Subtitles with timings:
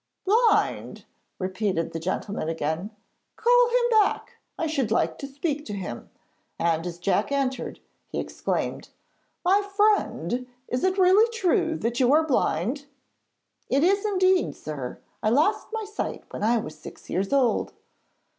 [0.25, 1.05] 'Blind!'
[1.37, 2.89] repeated the gentleman again.
[3.35, 4.37] 'Call him back.
[4.57, 6.09] I should like to speak to him,'
[6.57, 8.89] and as Jack entered he exclaimed:
[9.45, 12.87] 'My friend, is it really true that you are blind?'
[13.69, 14.97] 'It is indeed, sir.
[15.21, 17.71] I lost my sight when I was six years old.'